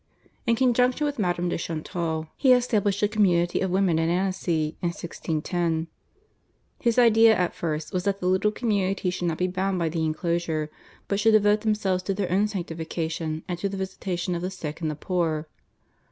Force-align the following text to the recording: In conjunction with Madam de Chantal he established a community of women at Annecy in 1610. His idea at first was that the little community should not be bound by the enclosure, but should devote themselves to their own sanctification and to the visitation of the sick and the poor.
In 0.47 0.55
conjunction 0.55 1.05
with 1.05 1.19
Madam 1.19 1.47
de 1.47 1.59
Chantal 1.59 2.27
he 2.35 2.53
established 2.53 3.03
a 3.03 3.07
community 3.07 3.59
of 3.61 3.69
women 3.69 3.99
at 3.99 4.09
Annecy 4.09 4.75
in 4.81 4.87
1610. 4.87 5.85
His 6.79 6.97
idea 6.97 7.35
at 7.37 7.53
first 7.53 7.93
was 7.93 8.05
that 8.05 8.19
the 8.19 8.25
little 8.25 8.49
community 8.51 9.11
should 9.11 9.27
not 9.27 9.37
be 9.37 9.45
bound 9.45 9.77
by 9.77 9.89
the 9.89 10.03
enclosure, 10.03 10.71
but 11.07 11.19
should 11.19 11.33
devote 11.33 11.61
themselves 11.61 12.01
to 12.01 12.15
their 12.15 12.31
own 12.31 12.47
sanctification 12.47 13.43
and 13.47 13.59
to 13.59 13.69
the 13.69 13.77
visitation 13.77 14.33
of 14.33 14.41
the 14.41 14.49
sick 14.49 14.81
and 14.81 14.89
the 14.89 14.95
poor. 14.95 15.45